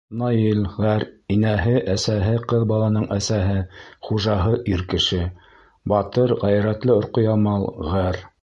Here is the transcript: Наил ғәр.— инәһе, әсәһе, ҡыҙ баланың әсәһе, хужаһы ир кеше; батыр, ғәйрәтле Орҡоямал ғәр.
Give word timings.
Наил 0.19 0.61
ғәр.— 0.77 1.03
инәһе, 1.33 1.73
әсәһе, 1.95 2.31
ҡыҙ 2.53 2.65
баланың 2.71 3.05
әсәһе, 3.17 3.59
хужаһы 4.09 4.57
ир 4.73 4.85
кеше; 4.95 5.23
батыр, 5.95 6.35
ғәйрәтле 6.47 6.97
Орҡоямал 7.03 7.73
ғәр. 7.93 8.23